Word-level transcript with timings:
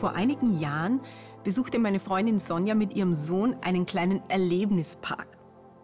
Vor 0.00 0.14
einigen 0.14 0.58
Jahren 0.58 1.02
besuchte 1.44 1.78
meine 1.78 2.00
Freundin 2.00 2.38
Sonja 2.38 2.74
mit 2.74 2.96
ihrem 2.96 3.14
Sohn 3.14 3.54
einen 3.60 3.84
kleinen 3.84 4.22
Erlebnispark. 4.30 5.28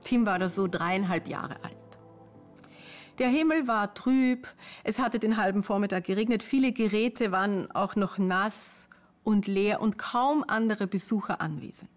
Tim 0.04 0.24
war 0.24 0.38
da 0.38 0.48
so 0.48 0.68
dreieinhalb 0.68 1.28
Jahre 1.28 1.62
alt. 1.62 1.76
Der 3.18 3.28
Himmel 3.28 3.68
war 3.68 3.92
trüb, 3.92 4.48
es 4.84 4.98
hatte 4.98 5.18
den 5.18 5.36
halben 5.36 5.62
Vormittag 5.62 6.04
geregnet, 6.04 6.42
viele 6.42 6.72
Geräte 6.72 7.30
waren 7.30 7.70
auch 7.72 7.94
noch 7.94 8.16
nass 8.16 8.88
und 9.22 9.46
leer 9.46 9.82
und 9.82 9.98
kaum 9.98 10.44
andere 10.48 10.86
Besucher 10.86 11.42
anwesend. 11.42 11.90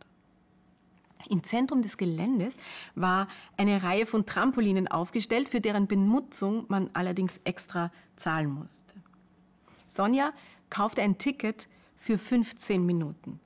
Im 1.29 1.41
Zentrum 1.45 1.81
des 1.81 1.95
Geländes 1.95 2.57
war 2.95 3.29
eine 3.55 3.81
Reihe 3.81 4.05
von 4.05 4.25
Trampolinen 4.25 4.89
aufgestellt, 4.89 5.47
für 5.47 5.61
deren 5.61 5.87
Benutzung 5.87 6.65
man 6.67 6.89
allerdings 6.91 7.39
extra 7.45 7.91
zahlen 8.17 8.51
musste. 8.51 8.95
Sonja 9.87 10.33
kaufte 10.70 11.01
ein 11.01 11.17
Ticket 11.17 11.70
für 11.99 12.17
15 12.17 12.83
Minuten. 12.83 13.39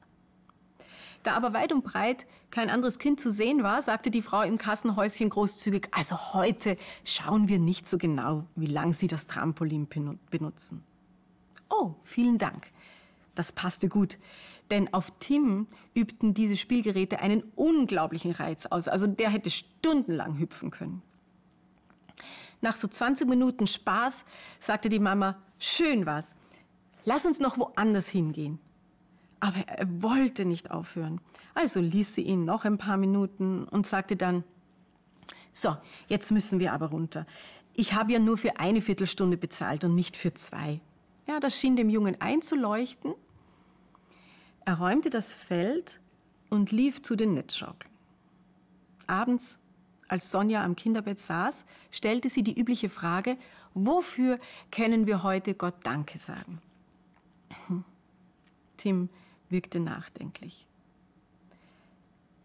Da 1.23 1.35
aber 1.35 1.53
weit 1.53 1.73
und 1.73 1.83
breit 1.83 2.25
kein 2.51 2.69
anderes 2.69 2.99
Kind 2.99 3.19
zu 3.19 3.31
sehen 3.31 3.63
war, 3.63 3.81
sagte 3.81 4.11
die 4.11 4.21
Frau 4.21 4.41
im 4.41 4.57
Kassenhäuschen 4.57 5.29
großzügig, 5.29 5.87
also 5.91 6.33
heute 6.33 6.77
schauen 7.03 7.47
wir 7.47 7.59
nicht 7.59 7.87
so 7.87 7.97
genau, 7.97 8.45
wie 8.55 8.67
lang 8.67 8.93
Sie 8.93 9.07
das 9.07 9.25
Trampolin 9.25 9.87
benutzen. 10.29 10.83
Oh, 11.69 11.95
vielen 12.03 12.37
Dank. 12.37 12.71
Das 13.35 13.51
passte 13.51 13.89
gut, 13.89 14.19
denn 14.69 14.93
auf 14.93 15.11
Tim 15.19 15.67
übten 15.95 16.35
diese 16.35 16.55
Spielgeräte 16.55 17.19
einen 17.19 17.43
unglaublichen 17.55 18.31
Reiz 18.31 18.67
aus. 18.67 18.87
Also 18.87 19.07
der 19.07 19.31
hätte 19.31 19.49
stundenlang 19.49 20.37
hüpfen 20.37 20.69
können. 20.69 21.01
Nach 22.61 22.75
so 22.75 22.87
20 22.87 23.27
Minuten 23.27 23.65
Spaß 23.65 24.23
sagte 24.59 24.89
die 24.89 24.99
Mama, 24.99 25.41
schön 25.57 26.05
was, 26.05 26.35
lass 27.05 27.25
uns 27.25 27.39
noch 27.39 27.57
woanders 27.57 28.07
hingehen. 28.07 28.59
Aber 29.39 29.59
er 29.67 30.01
wollte 30.01 30.45
nicht 30.45 30.71
aufhören. 30.71 31.19
Also 31.53 31.81
ließ 31.81 32.15
sie 32.15 32.21
ihn 32.21 32.45
noch 32.45 32.63
ein 32.65 32.77
paar 32.77 32.97
Minuten 32.97 33.65
und 33.65 33.85
sagte 33.85 34.15
dann, 34.15 34.43
so, 35.51 35.75
jetzt 36.07 36.31
müssen 36.31 36.59
wir 36.59 36.73
aber 36.73 36.87
runter. 36.87 37.27
Ich 37.75 37.93
habe 37.93 38.13
ja 38.13 38.19
nur 38.19 38.37
für 38.37 38.57
eine 38.57 38.81
Viertelstunde 38.81 39.37
bezahlt 39.37 39.83
und 39.83 39.95
nicht 39.95 40.17
für 40.17 40.33
zwei. 40.33 40.79
Ja, 41.27 41.39
das 41.39 41.59
schien 41.59 41.75
dem 41.75 41.89
Jungen 41.89 42.19
einzuleuchten. 42.21 43.13
Er 44.65 44.75
räumte 44.75 45.09
das 45.09 45.33
Feld 45.33 45.99
und 46.49 46.71
lief 46.71 47.01
zu 47.01 47.15
den 47.15 47.33
Netzschaukeln. 47.33 47.91
Abends, 49.07 49.59
als 50.07 50.31
Sonja 50.31 50.63
am 50.63 50.75
Kinderbett 50.75 51.19
saß, 51.19 51.65
stellte 51.91 52.29
sie 52.29 52.43
die 52.43 52.57
übliche 52.57 52.89
Frage, 52.89 53.37
wofür 53.73 54.39
können 54.71 55.07
wir 55.07 55.23
heute 55.23 55.53
Gott 55.53 55.75
Danke 55.83 56.17
sagen? 56.17 56.61
Tim 58.83 59.07
wirkte 59.47 59.79
nachdenklich. 59.79 60.67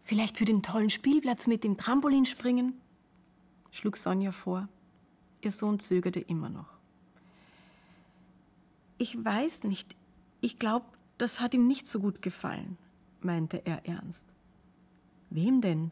Vielleicht 0.03 0.37
für 0.37 0.45
den 0.45 0.63
tollen 0.63 0.89
Spielplatz 0.89 1.47
mit 1.47 1.65
dem 1.65 1.75
Trampolinspringen? 1.75 2.79
schlug 3.71 3.97
Sonja 3.97 4.31
vor. 4.31 4.69
Ihr 5.41 5.51
Sohn 5.51 5.79
zögerte 5.81 6.21
immer 6.21 6.47
noch. 6.47 6.69
Ich 8.97 9.21
weiß 9.21 9.65
nicht. 9.65 9.97
Ich 10.39 10.59
glaube, 10.59 10.85
das 11.17 11.41
hat 11.41 11.53
ihm 11.53 11.67
nicht 11.67 11.87
so 11.87 11.99
gut 11.99 12.21
gefallen, 12.21 12.77
meinte 13.19 13.65
er 13.65 13.85
ernst. 13.85 14.25
Wem 15.29 15.59
denn? 15.59 15.91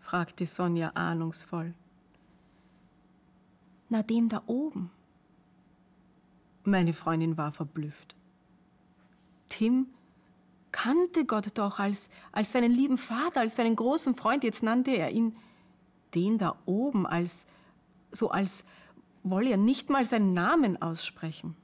fragte 0.00 0.46
Sonja 0.46 0.90
ahnungsvoll. 0.96 1.74
Na, 3.88 4.02
dem 4.02 4.28
da 4.28 4.42
oben. 4.48 4.90
Meine 6.64 6.92
Freundin 6.92 7.36
war 7.36 7.52
verblüfft. 7.52 8.16
Tim 9.60 9.88
kannte 10.72 11.26
Gott 11.26 11.58
doch 11.58 11.80
als, 11.80 12.08
als 12.32 12.52
seinen 12.52 12.72
lieben 12.72 12.96
Vater, 12.96 13.40
als 13.40 13.56
seinen 13.56 13.76
großen 13.76 14.14
Freund. 14.14 14.42
Jetzt 14.42 14.62
nannte 14.62 14.92
er 14.92 15.10
ihn 15.10 15.36
den 16.14 16.38
da 16.38 16.56
oben, 16.64 17.06
als, 17.06 17.46
so 18.10 18.30
als 18.30 18.64
wolle 19.22 19.50
er 19.50 19.56
nicht 19.58 19.90
mal 19.90 20.06
seinen 20.06 20.32
Namen 20.32 20.80
aussprechen. 20.80 21.56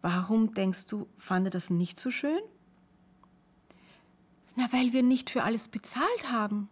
Warum 0.00 0.54
denkst 0.54 0.86
du, 0.86 1.06
fand 1.18 1.48
er 1.48 1.50
das 1.50 1.68
nicht 1.68 2.00
so 2.00 2.10
schön? 2.10 2.40
Na, 4.56 4.72
weil 4.72 4.94
wir 4.94 5.02
nicht 5.02 5.28
für 5.28 5.42
alles 5.42 5.68
bezahlt 5.68 6.32
haben. 6.32 6.70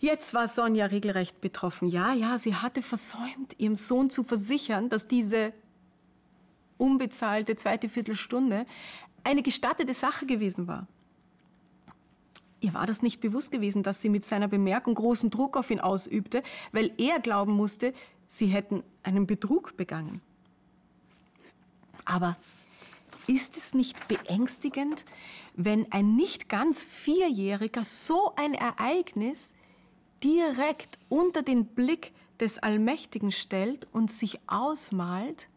Jetzt 0.00 0.34
war 0.34 0.48
Sonja 0.48 0.84
regelrecht 0.84 1.40
betroffen. 1.40 1.88
Ja, 1.88 2.12
ja, 2.12 2.38
sie 2.38 2.56
hatte 2.56 2.82
versäumt, 2.82 3.58
ihrem 3.58 3.76
Sohn 3.76 4.10
zu 4.10 4.22
versichern, 4.22 4.90
dass 4.90 5.08
diese 5.08 5.54
unbezahlte 6.80 7.56
zweite 7.56 7.88
Viertelstunde 7.88 8.66
eine 9.24 9.42
gestattete 9.42 9.94
Sache 9.94 10.26
gewesen 10.26 10.66
war. 10.66 10.86
Ihr 12.60 12.74
war 12.74 12.86
das 12.86 13.02
nicht 13.02 13.20
bewusst 13.20 13.52
gewesen, 13.52 13.82
dass 13.82 14.02
sie 14.02 14.08
mit 14.08 14.24
seiner 14.24 14.48
Bemerkung 14.48 14.94
großen 14.94 15.30
Druck 15.30 15.56
auf 15.56 15.70
ihn 15.70 15.80
ausübte, 15.80 16.42
weil 16.72 16.92
er 16.98 17.20
glauben 17.20 17.52
musste, 17.52 17.94
sie 18.28 18.46
hätten 18.46 18.84
einen 19.02 19.26
Betrug 19.26 19.76
begangen. 19.76 20.20
Aber 22.04 22.36
ist 23.26 23.56
es 23.56 23.74
nicht 23.74 24.08
beängstigend, 24.08 25.04
wenn 25.54 25.90
ein 25.92 26.16
nicht 26.16 26.48
ganz 26.48 26.84
Vierjähriger 26.84 27.84
so 27.84 28.34
ein 28.36 28.54
Ereignis 28.54 29.52
direkt 30.22 30.98
unter 31.08 31.42
den 31.42 31.66
Blick 31.66 32.12
des 32.40 32.58
Allmächtigen 32.58 33.32
stellt 33.32 33.86
und 33.92 34.10
sich 34.10 34.40
ausmalt, 34.46 35.48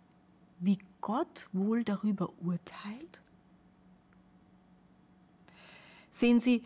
wie 0.59 0.77
Gott 1.03 1.49
wohl 1.51 1.83
darüber 1.83 2.29
urteilt? 2.39 3.21
Sehen 6.09 6.39
Sie, 6.39 6.63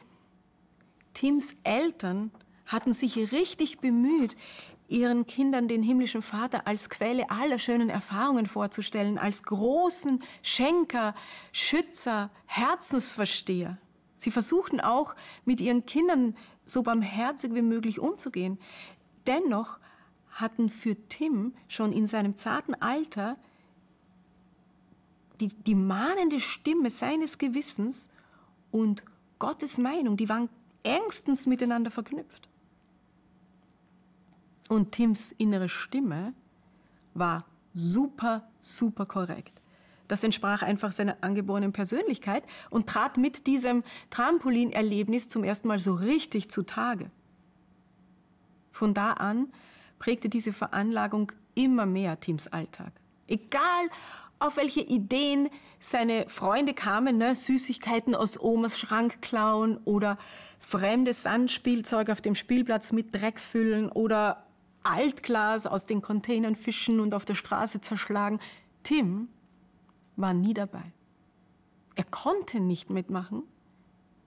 Tims 1.16 1.56
Eltern 1.64 2.30
hatten 2.68 2.94
sich 2.94 3.32
richtig 3.32 3.80
bemüht, 3.80 4.38
ihren 4.88 5.26
Kindern 5.26 5.68
den 5.68 5.82
himmlischen 5.82 6.22
Vater 6.22 6.68
als 6.68 6.88
Quelle 6.92 7.32
aller 7.32 7.58
schönen 7.58 7.90
Erfahrungen 7.90 8.46
vorzustellen, 8.46 9.18
als 9.18 9.42
großen 9.42 10.22
Schenker, 10.44 11.16
Schützer, 11.52 12.30
Herzensversteher. 12.46 13.80
Sie 14.18 14.30
versuchten 14.30 14.80
auch, 14.80 15.16
mit 15.46 15.62
ihren 15.62 15.88
Kindern 15.88 16.38
so 16.64 16.84
barmherzig 16.84 17.56
wie 17.56 17.64
möglich 17.64 18.00
umzugehen. 18.00 18.60
Dennoch 19.26 19.80
hatten 20.30 20.70
für 20.70 20.96
Tim 21.10 21.56
schon 21.68 21.92
in 21.92 22.06
seinem 22.06 22.36
zarten 22.36 22.76
Alter 22.76 23.38
die, 25.40 25.50
die 25.50 25.76
mahnende 25.76 26.40
Stimme 26.40 26.90
seines 26.90 27.38
Gewissens 27.38 28.10
und 28.72 29.04
Gottes 29.40 29.78
Meinung, 29.78 30.18
die 30.18 30.30
waren 30.30 30.50
engstens 30.84 31.46
miteinander 31.46 31.92
verknüpft. 31.92 32.50
Und 34.70 34.92
Tims 34.92 35.32
innere 35.32 35.70
Stimme 35.70 36.34
war 37.14 37.46
super, 37.74 38.48
super 38.60 39.06
korrekt. 39.06 39.62
Das 40.08 40.24
entsprach 40.24 40.62
einfach 40.62 40.92
seiner 40.92 41.18
angeborenen 41.22 41.74
Persönlichkeit 41.74 42.44
und 42.70 42.88
trat 42.88 43.18
mit 43.18 43.46
diesem 43.46 43.84
Trampolinerlebnis 44.10 45.28
zum 45.28 45.44
ersten 45.44 45.68
Mal 45.68 45.80
so 45.80 45.94
richtig 45.96 46.50
zutage. 46.50 47.12
Von 48.72 48.94
da 48.94 49.14
an 49.14 49.52
prägte 50.00 50.30
diese 50.30 50.54
Veranlagung 50.54 51.32
immer 51.56 51.86
mehr 51.86 52.20
Tims 52.20 52.48
Alltag. 52.48 52.94
Egal, 53.28 53.90
auf 54.40 54.58
welche 54.58 54.82
Ideen 54.82 55.50
seine 55.80 56.30
Freunde 56.30 56.74
kamen, 56.74 57.18
ne? 57.18 57.36
Süßigkeiten 57.36 58.16
aus 58.16 58.40
Omas 58.40 58.78
Schrank 58.78 59.22
klauen 59.22 59.78
oder 59.86 60.18
fremdes 60.60 61.24
Sandspielzeug 61.24 62.10
auf 62.10 62.22
dem 62.22 62.36
Spielplatz 62.36 62.92
mit 62.92 63.14
Dreck 63.14 63.40
füllen 63.40 63.90
oder 63.90 64.46
Altglas 64.84 65.68
aus 65.68 65.86
den 65.86 66.02
Containern 66.02 66.56
fischen 66.56 67.00
und 67.00 67.14
auf 67.14 67.26
der 67.26 67.36
Straße 67.36 67.82
zerschlagen. 67.82 68.40
Tim 68.84 69.28
war 70.16 70.34
nie 70.34 70.54
dabei. 70.54 70.94
Er 71.96 72.06
konnte 72.06 72.60
nicht 72.60 72.90
mitmachen. 72.90 73.44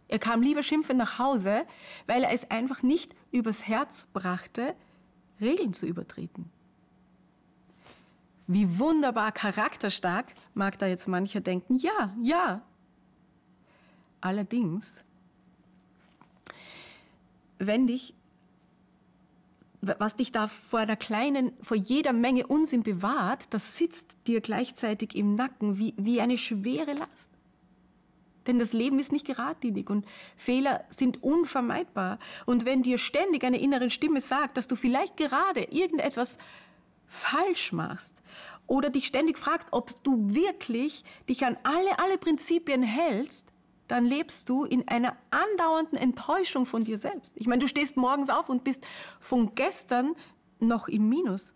Er 0.09 0.19
kam 0.19 0.43
lieber 0.43 0.63
schimpfend 0.63 0.99
nach 0.99 1.19
Hause, 1.21 1.65
weil 2.07 2.25
er 2.25 2.33
es 2.33 2.51
einfach 2.51 2.83
nicht 2.83 3.15
übers 3.31 3.67
Herz 3.69 4.09
brachte, 4.13 4.75
Regeln 5.41 5.73
zu 5.73 5.87
übertreten. 5.87 6.51
Wie 8.53 8.81
wunderbar 8.81 9.31
charakterstark, 9.31 10.27
mag 10.55 10.77
da 10.81 10.89
jetzt 10.89 11.07
mancher 11.07 11.41
denken. 11.41 11.79
Ja, 11.79 12.13
ja. 12.21 12.63
Allerdings, 14.21 15.05
wenn 17.61 17.87
dich, 17.87 18.13
was 19.81 20.17
dich 20.17 20.33
da 20.33 20.49
vor 20.49 20.81
einer 20.81 20.97
kleinen, 20.97 21.53
vor 21.63 21.77
jeder 21.77 22.13
Menge 22.13 22.45
Unsinn 22.45 22.83
bewahrt, 22.83 23.55
das 23.55 23.77
sitzt 23.77 24.09
dir 24.27 24.41
gleichzeitig 24.41 25.15
im 25.15 25.37
Nacken 25.37 25.79
wie, 25.79 25.95
wie 25.97 26.21
eine 26.21 26.37
schwere 26.37 26.95
Last. 26.95 27.31
Denn 28.49 28.59
das 28.59 28.73
Leben 28.73 28.99
ist 28.99 29.13
nicht 29.13 29.27
geradlinig 29.27 29.89
und 29.91 30.05
Fehler 30.37 30.83
sind 30.91 31.23
unvermeidbar. 31.23 32.19
Und 32.47 32.65
wenn 32.65 32.83
dir 32.83 32.99
ständig 32.99 33.45
eine 33.45 33.61
innere 33.61 33.91
Stimme 33.91 34.21
sagt, 34.21 34.57
dass 34.57 34.67
du 34.67 34.75
vielleicht 34.75 35.17
gerade 35.17 35.63
irgendetwas 35.71 36.39
falsch 37.11 37.73
machst 37.73 38.23
oder 38.67 38.89
dich 38.89 39.07
ständig 39.07 39.37
fragst, 39.37 39.69
ob 39.73 40.03
du 40.05 40.33
wirklich 40.33 41.05
dich 41.29 41.45
an 41.45 41.59
alle, 41.65 41.99
alle 41.99 42.17
Prinzipien 42.17 42.83
hältst, 42.83 43.47
dann 43.89 44.07
lebst 44.07 44.49
du 44.49 44.65
in 44.65 44.87
einer 44.87 45.17
andauernden 45.31 45.99
Enttäuschung 45.99 46.65
von 46.65 46.85
dir 46.85 46.97
selbst. 46.97 47.35
Ich 47.37 47.49
meine, 47.49 47.59
du 47.59 47.67
stehst 47.67 47.97
morgens 47.97 48.31
auf 48.31 48.49
und 48.49 48.63
bist 48.63 48.87
von 49.19 49.57
gestern 49.57 50.15
noch 50.61 50.87
im 50.87 51.09
Minus. 51.09 51.53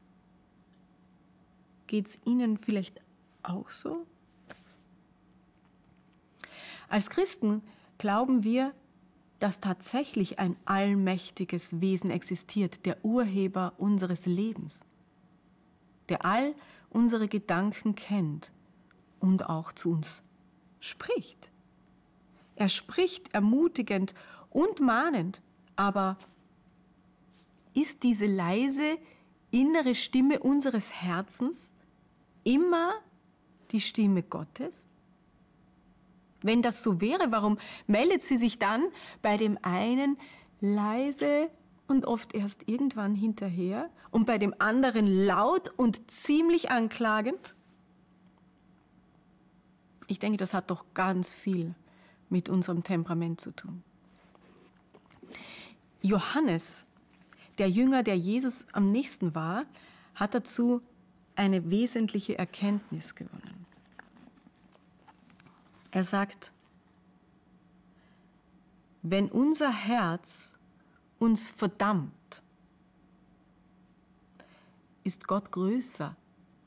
Geht 1.87 2.09
es 2.09 2.19
Ihnen 2.25 2.59
vielleicht 2.59 3.01
auch 3.45 3.71
so? 3.71 4.05
Als 6.89 7.09
Christen 7.11 7.63
glauben 7.99 8.43
wir, 8.43 8.75
dass 9.39 9.61
tatsächlich 9.61 10.41
ein 10.41 10.57
allmächtiges 10.65 11.81
Wesen 11.81 12.11
existiert, 12.11 12.85
der 12.87 13.05
Urheber 13.05 13.75
unseres 13.79 14.27
Lebens, 14.27 14.85
der 16.09 16.25
all 16.25 16.55
unsere 16.91 17.29
Gedanken 17.29 17.95
kennt 17.95 18.51
und 19.21 19.49
auch 19.49 19.73
zu 19.73 19.91
uns 19.91 20.23
spricht. 20.81 21.51
Er 22.57 22.69
spricht 22.69 23.35
ermutigend 23.35 24.15
und 24.51 24.81
mahnend, 24.81 25.43
aber 25.77 26.19
ist 27.75 28.03
diese 28.03 28.27
leise 28.27 28.99
innere 29.51 29.95
Stimme 29.95 30.39
unseres 30.39 30.93
Herzens 30.93 31.73
immer 32.45 32.95
die 33.73 33.81
Stimme 33.81 34.23
Gottes? 34.23 34.87
Wenn 36.43 36.63
das 36.63 36.83
so 36.83 37.01
wäre, 37.01 37.33
warum 37.33 37.59
meldet 37.87 38.23
sie 38.23 38.37
sich 38.37 38.59
dann 38.59 38.85
bei 39.23 39.37
dem 39.37 39.59
einen 39.63 40.19
leise 40.61 41.51
und 41.87 42.07
oft 42.07 42.35
erst 42.35 42.69
irgendwann 42.69 43.15
hinterher 43.15 43.91
und 44.11 44.27
bei 44.27 44.39
dem 44.39 44.55
anderen 44.59 45.07
laut 45.27 45.73
und 45.77 46.11
ziemlich 46.11 46.71
anklagend? 46.71 47.55
Ich 50.07 50.19
denke, 50.19 50.37
das 50.37 50.55
hat 50.55 50.71
doch 50.71 50.85
ganz 50.95 51.35
viel 51.35 51.75
mit 52.29 52.49
unserem 52.49 52.83
Temperament 52.83 53.41
zu 53.41 53.53
tun. 53.53 53.83
Johannes, 56.03 56.87
der 57.59 57.71
Jünger, 57.71 58.03
der 58.03 58.19
Jesus 58.19 58.67
am 58.73 58.93
nächsten 58.93 59.35
war, 59.35 59.65
hat 60.15 60.35
dazu 60.35 60.83
eine 61.37 61.71
wesentliche 61.71 62.39
Erkenntnis 62.39 63.15
gewonnen. 63.15 63.67
Er 65.91 66.05
sagt, 66.05 66.53
wenn 69.03 69.31
unser 69.31 69.71
Herz 69.71 70.57
uns 71.25 71.49
verdammt, 71.49 72.43
ist 75.03 75.27
Gott 75.27 75.51
größer 75.51 76.15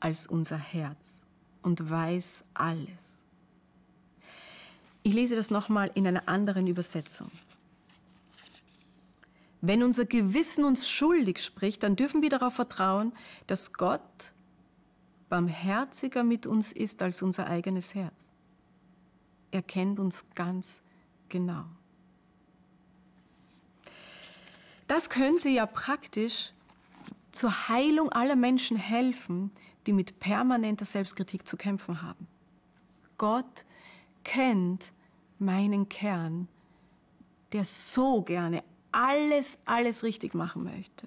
als 0.00 0.26
unser 0.26 0.58
Herz 0.58 1.20
und 1.62 1.88
weiß 1.88 2.44
alles. 2.54 3.18
Ich 5.02 5.14
lese 5.14 5.36
das 5.36 5.50
nochmal 5.50 5.90
in 5.94 6.06
einer 6.06 6.28
anderen 6.28 6.66
Übersetzung. 6.66 7.30
Wenn 9.60 9.82
unser 9.82 10.04
Gewissen 10.04 10.64
uns 10.64 10.88
schuldig 10.88 11.42
spricht, 11.42 11.82
dann 11.82 11.96
dürfen 11.96 12.22
wir 12.22 12.30
darauf 12.30 12.54
vertrauen, 12.54 13.12
dass 13.46 13.72
Gott 13.72 14.32
barmherziger 15.28 16.24
mit 16.24 16.46
uns 16.46 16.72
ist 16.72 17.02
als 17.02 17.22
unser 17.22 17.46
eigenes 17.46 17.94
Herz. 17.94 18.30
Er 19.50 19.62
kennt 19.62 19.98
uns 19.98 20.26
ganz 20.34 20.82
genau. 21.28 21.64
Das 24.88 25.10
könnte 25.10 25.48
ja 25.50 25.66
praktisch 25.66 26.52
zur 27.30 27.68
Heilung 27.68 28.10
aller 28.10 28.36
Menschen 28.36 28.76
helfen, 28.76 29.52
die 29.86 29.92
mit 29.92 30.18
permanenter 30.18 30.86
Selbstkritik 30.86 31.46
zu 31.46 31.56
kämpfen 31.56 32.02
haben. 32.02 32.26
Gott 33.18 33.64
kennt 34.24 34.92
meinen 35.38 35.88
Kern, 35.88 36.48
der 37.52 37.64
so 37.64 38.22
gerne 38.22 38.64
alles, 38.90 39.58
alles 39.66 40.02
richtig 40.02 40.34
machen 40.34 40.64
möchte. 40.64 41.06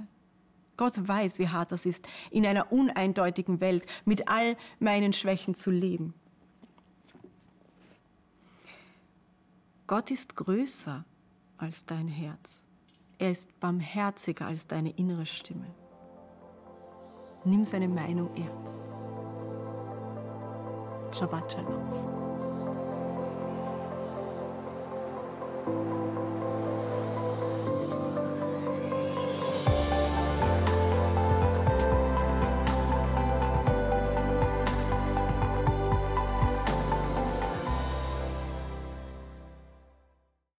Gott 0.77 1.07
weiß, 1.07 1.39
wie 1.39 1.49
hart 1.49 1.71
das 1.71 1.85
ist, 1.85 2.07
in 2.29 2.45
einer 2.45 2.71
uneindeutigen 2.71 3.59
Welt 3.61 3.85
mit 4.05 4.27
all 4.27 4.57
meinen 4.79 5.13
Schwächen 5.13 5.53
zu 5.53 5.71
leben. 5.71 6.13
Gott 9.87 10.11
ist 10.11 10.35
größer 10.35 11.03
als 11.57 11.85
dein 11.85 12.07
Herz. 12.07 12.65
Er 13.21 13.29
ist 13.29 13.59
barmherziger 13.59 14.47
als 14.47 14.65
deine 14.65 14.89
innere 14.97 15.27
Stimme. 15.27 15.67
Nimm 17.45 17.63
seine 17.63 17.87
Meinung 17.87 18.31
ernst. 18.35 18.75
Shabbat 21.11 21.51
Shalom. 21.51 22.30